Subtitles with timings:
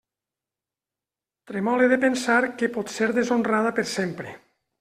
[1.51, 4.39] Tremole de pensar que pot ser deshonrada per sempre.